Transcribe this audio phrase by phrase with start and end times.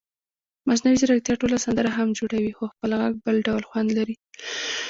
[0.67, 4.15] مصنوعي ځیرکتیا ټوله سندره هم جوړوي خو خپل غږ بل ډول خوند لري.